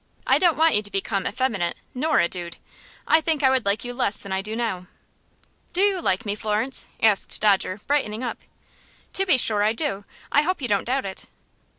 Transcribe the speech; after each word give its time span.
"I 0.25 0.39
don't 0.39 0.57
want 0.57 0.73
you 0.73 0.81
to 0.81 0.89
become 0.89 1.27
effeminate 1.27 1.77
nor 1.93 2.19
a 2.19 2.27
dude. 2.27 2.57
I 3.07 3.21
think 3.21 3.43
I 3.43 3.51
would 3.51 3.67
like 3.67 3.85
you 3.85 3.93
less 3.93 4.19
than 4.19 4.31
I 4.31 4.41
do 4.41 4.55
now." 4.55 4.87
"Do 5.73 5.81
you 5.83 6.01
like 6.01 6.25
me, 6.25 6.33
Florence?" 6.33 6.87
asked 7.03 7.39
Dodger, 7.39 7.81
brightening 7.85 8.23
up. 8.23 8.39
"To 9.13 9.27
be 9.27 9.37
sure 9.37 9.61
I 9.61 9.73
do. 9.73 10.03
I 10.31 10.41
hope 10.41 10.59
you 10.59 10.67
don't 10.67 10.85
doubt 10.85 11.05
it." 11.05 11.25